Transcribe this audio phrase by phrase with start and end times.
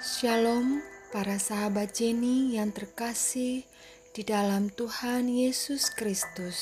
[0.00, 0.80] Shalom,
[1.12, 3.68] para sahabat Jenny yang terkasih
[4.16, 6.56] di dalam Tuhan Yesus Kristus.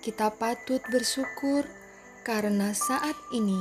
[0.00, 1.68] Kita patut bersyukur
[2.24, 3.60] karena saat ini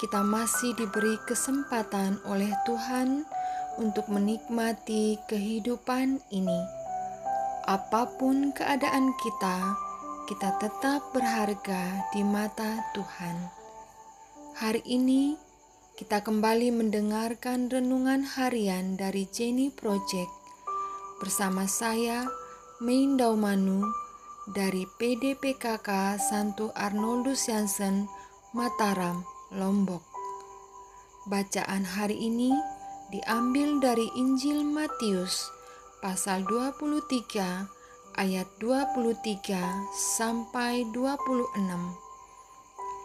[0.00, 3.28] kita masih diberi kesempatan oleh Tuhan
[3.76, 6.60] untuk menikmati kehidupan ini.
[7.68, 9.76] Apa pun keadaan kita,
[10.24, 13.36] kita tetap berharga di mata Tuhan.
[14.56, 15.49] Hari ini,
[16.00, 20.32] kita kembali mendengarkan renungan harian dari Jenny Project
[21.20, 22.24] bersama saya,
[22.80, 23.84] Main Daumanu
[24.48, 28.08] dari PDPKK Santo Arnoldus Jansen,
[28.56, 30.00] Mataram, Lombok.
[31.28, 32.48] Bacaan hari ini
[33.12, 35.52] diambil dari Injil Matius
[36.00, 39.52] pasal 23 ayat 23
[40.16, 41.60] sampai 26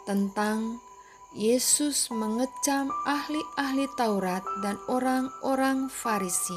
[0.08, 0.80] tentang
[1.36, 6.56] Yesus mengecam ahli-ahli Taurat dan orang-orang Farisi.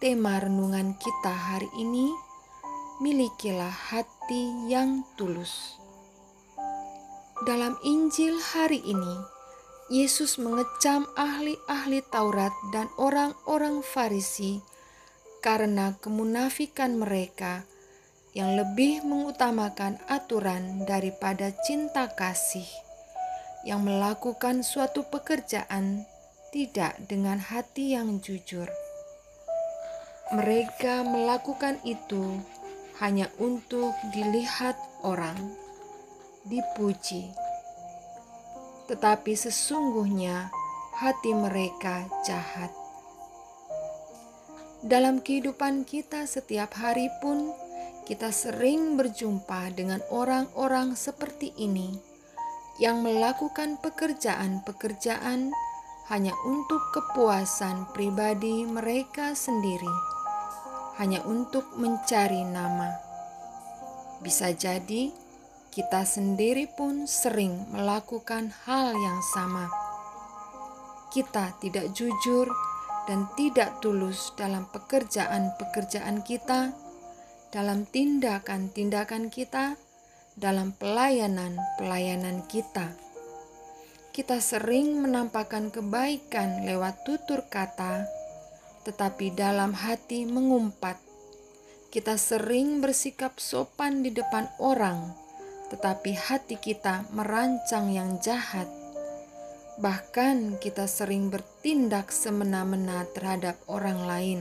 [0.00, 2.08] Tema renungan kita hari ini,
[3.04, 5.76] milikilah hati yang tulus.
[7.44, 9.16] Dalam Injil hari ini,
[9.92, 14.64] Yesus mengecam ahli-ahli Taurat dan orang-orang Farisi
[15.44, 17.68] karena kemunafikan mereka
[18.32, 22.88] yang lebih mengutamakan aturan daripada cinta kasih
[23.60, 26.08] yang melakukan suatu pekerjaan
[26.50, 28.66] tidak dengan hati yang jujur.
[30.32, 32.40] Mereka melakukan itu
[33.02, 35.36] hanya untuk dilihat orang,
[36.46, 37.28] dipuji,
[38.88, 40.48] tetapi sesungguhnya
[40.96, 42.72] hati mereka jahat.
[44.80, 47.52] Dalam kehidupan kita setiap hari pun,
[48.08, 52.09] kita sering berjumpa dengan orang-orang seperti ini
[52.80, 55.52] yang melakukan pekerjaan-pekerjaan
[56.08, 59.94] hanya untuk kepuasan pribadi mereka sendiri,
[60.96, 62.90] hanya untuk mencari nama.
[64.24, 65.12] Bisa jadi
[65.70, 69.70] kita sendiri pun sering melakukan hal yang sama.
[71.14, 72.48] Kita tidak jujur
[73.06, 76.74] dan tidak tulus dalam pekerjaan-pekerjaan kita,
[77.52, 79.78] dalam tindakan-tindakan kita
[80.40, 82.96] dalam pelayanan-pelayanan kita.
[84.10, 88.08] Kita sering menampakkan kebaikan lewat tutur kata,
[88.88, 90.96] tetapi dalam hati mengumpat.
[91.92, 95.12] Kita sering bersikap sopan di depan orang,
[95.68, 98.66] tetapi hati kita merancang yang jahat.
[99.76, 104.40] Bahkan kita sering bertindak semena-mena terhadap orang lain.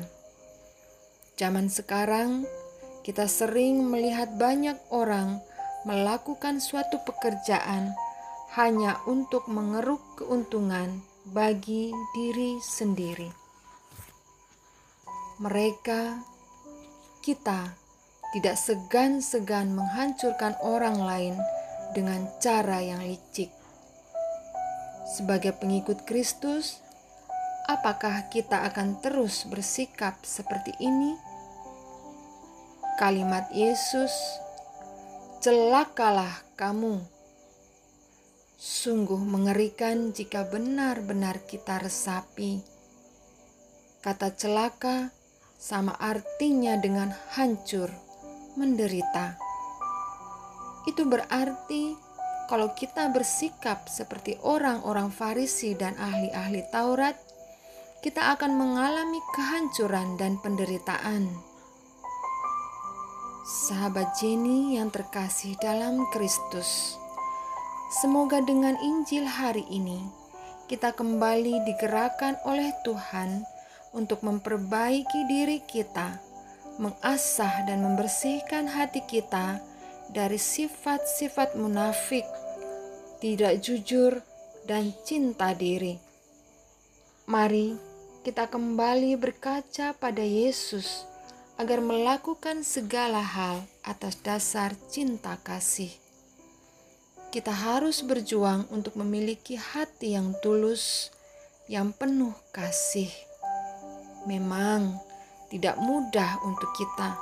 [1.35, 2.43] Zaman sekarang,
[3.01, 5.39] kita sering melihat banyak orang
[5.88, 7.95] melakukan suatu pekerjaan
[8.57, 13.29] hanya untuk mengeruk keuntungan bagi diri sendiri.
[15.39, 16.19] Mereka,
[17.22, 17.72] kita,
[18.35, 21.35] tidak segan-segan menghancurkan orang lain
[21.95, 23.53] dengan cara yang licik.
[25.09, 26.84] Sebagai pengikut Kristus,
[27.69, 31.18] apakah kita akan terus bersikap seperti ini?
[33.00, 34.12] Kalimat Yesus
[35.39, 37.00] celakalah kamu.
[38.59, 42.59] Sungguh mengerikan jika benar-benar kita resapi.
[44.03, 45.16] Kata celaka
[45.55, 47.88] sama artinya dengan hancur,
[48.59, 49.39] menderita.
[50.83, 51.95] Itu berarti
[52.51, 57.16] kalau kita bersikap seperti orang-orang Farisi dan ahli-ahli Taurat,
[58.03, 61.48] kita akan mengalami kehancuran dan penderitaan
[63.49, 67.01] sahabat Jenny yang terkasih dalam Kristus.
[67.89, 70.05] Semoga dengan Injil hari ini
[70.69, 73.41] kita kembali digerakkan oleh Tuhan
[73.97, 76.21] untuk memperbaiki diri kita,
[76.77, 79.57] mengasah dan membersihkan hati kita
[80.13, 82.29] dari sifat-sifat munafik,
[83.17, 84.21] tidak jujur,
[84.69, 85.97] dan cinta diri.
[87.25, 87.74] Mari
[88.21, 91.09] kita kembali berkaca pada Yesus
[91.59, 95.91] agar melakukan segala hal atas dasar cinta kasih.
[97.35, 101.11] Kita harus berjuang untuk memiliki hati yang tulus,
[101.67, 103.11] yang penuh kasih.
[104.23, 105.03] Memang
[105.51, 107.19] tidak mudah untuk kita.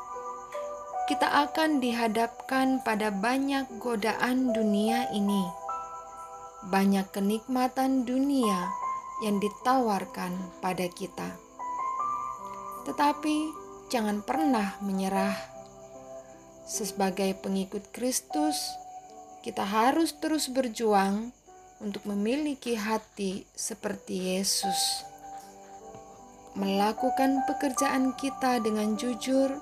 [1.10, 5.50] Kita akan dihadapkan pada banyak godaan dunia ini,
[6.70, 8.70] banyak kenikmatan dunia
[9.26, 11.34] yang ditawarkan pada kita.
[12.86, 13.57] Tetapi
[13.88, 15.36] jangan pernah menyerah.
[16.68, 18.60] Sebagai pengikut Kristus,
[19.40, 21.32] kita harus terus berjuang
[21.80, 25.08] untuk memiliki hati seperti Yesus,
[26.60, 29.56] melakukan pekerjaan kita dengan jujur,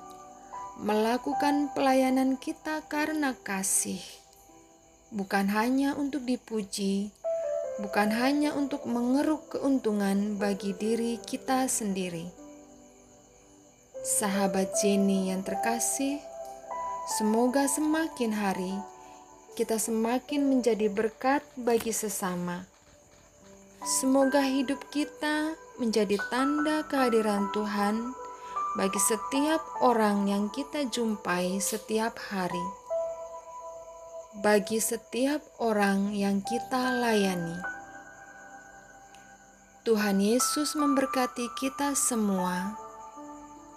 [0.82, 4.02] melakukan pelayanan kita karena kasih,
[5.14, 7.14] bukan hanya untuk dipuji,
[7.78, 12.45] bukan hanya untuk mengeruk keuntungan bagi diri kita sendiri.
[14.06, 16.22] Sahabat Jenny yang terkasih,
[17.18, 18.78] semoga semakin hari
[19.58, 22.70] kita semakin menjadi berkat bagi sesama.
[23.82, 28.14] Semoga hidup kita menjadi tanda kehadiran Tuhan
[28.78, 32.62] bagi setiap orang yang kita jumpai setiap hari,
[34.38, 37.58] bagi setiap orang yang kita layani.
[39.82, 42.85] Tuhan Yesus memberkati kita semua.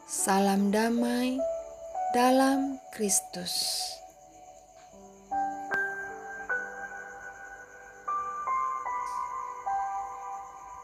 [0.10, 1.38] Salam damai
[2.18, 3.94] dalam Kristus.